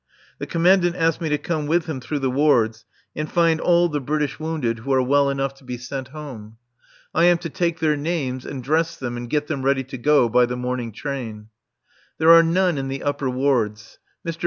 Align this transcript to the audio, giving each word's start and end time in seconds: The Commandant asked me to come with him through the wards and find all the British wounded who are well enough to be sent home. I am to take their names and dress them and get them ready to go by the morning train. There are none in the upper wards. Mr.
The 0.39 0.47
Commandant 0.47 0.95
asked 0.95 1.21
me 1.21 1.29
to 1.29 1.37
come 1.37 1.67
with 1.67 1.85
him 1.85 2.01
through 2.01 2.17
the 2.17 2.31
wards 2.31 2.85
and 3.15 3.31
find 3.31 3.61
all 3.61 3.87
the 3.87 4.01
British 4.01 4.39
wounded 4.39 4.79
who 4.79 4.91
are 4.91 5.01
well 5.03 5.29
enough 5.29 5.53
to 5.57 5.63
be 5.63 5.77
sent 5.77 6.07
home. 6.07 6.57
I 7.13 7.25
am 7.25 7.37
to 7.37 7.51
take 7.51 7.77
their 7.77 7.95
names 7.95 8.43
and 8.43 8.63
dress 8.63 8.97
them 8.97 9.15
and 9.15 9.29
get 9.29 9.45
them 9.45 9.61
ready 9.61 9.83
to 9.83 9.99
go 9.99 10.27
by 10.27 10.47
the 10.47 10.57
morning 10.57 10.91
train. 10.91 11.49
There 12.17 12.31
are 12.31 12.41
none 12.41 12.79
in 12.79 12.87
the 12.87 13.03
upper 13.03 13.29
wards. 13.29 13.99
Mr. 14.27 14.39